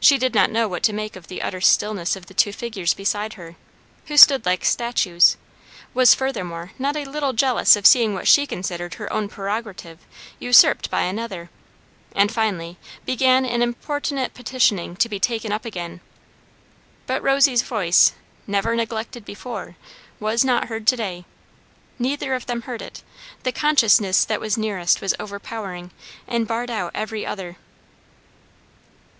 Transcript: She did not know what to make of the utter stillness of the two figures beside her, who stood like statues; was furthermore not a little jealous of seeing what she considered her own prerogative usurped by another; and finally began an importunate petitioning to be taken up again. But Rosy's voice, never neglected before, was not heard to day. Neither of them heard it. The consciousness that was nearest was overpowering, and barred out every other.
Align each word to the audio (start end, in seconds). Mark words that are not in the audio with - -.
She 0.00 0.18
did 0.18 0.34
not 0.34 0.50
know 0.50 0.66
what 0.66 0.82
to 0.82 0.92
make 0.92 1.14
of 1.14 1.28
the 1.28 1.40
utter 1.40 1.60
stillness 1.60 2.16
of 2.16 2.26
the 2.26 2.34
two 2.34 2.52
figures 2.52 2.94
beside 2.94 3.34
her, 3.34 3.54
who 4.06 4.16
stood 4.16 4.44
like 4.44 4.64
statues; 4.64 5.36
was 5.94 6.16
furthermore 6.16 6.72
not 6.80 6.96
a 6.96 7.04
little 7.04 7.32
jealous 7.32 7.76
of 7.76 7.86
seeing 7.86 8.12
what 8.12 8.26
she 8.26 8.44
considered 8.44 8.94
her 8.94 9.12
own 9.12 9.28
prerogative 9.28 10.00
usurped 10.40 10.90
by 10.90 11.02
another; 11.02 11.48
and 12.12 12.32
finally 12.32 12.76
began 13.06 13.44
an 13.46 13.62
importunate 13.62 14.34
petitioning 14.34 14.96
to 14.96 15.08
be 15.08 15.20
taken 15.20 15.52
up 15.52 15.64
again. 15.64 16.00
But 17.06 17.22
Rosy's 17.22 17.62
voice, 17.62 18.14
never 18.48 18.74
neglected 18.74 19.24
before, 19.24 19.76
was 20.18 20.44
not 20.44 20.64
heard 20.70 20.88
to 20.88 20.96
day. 20.96 21.24
Neither 22.00 22.34
of 22.34 22.46
them 22.46 22.62
heard 22.62 22.82
it. 22.82 23.04
The 23.44 23.52
consciousness 23.52 24.24
that 24.24 24.40
was 24.40 24.58
nearest 24.58 25.00
was 25.00 25.14
overpowering, 25.20 25.92
and 26.26 26.48
barred 26.48 26.68
out 26.72 26.90
every 26.96 27.24
other. 27.24 27.58